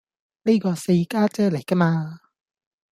[0.45, 2.19] 呢個四家姐嚟㗎嘛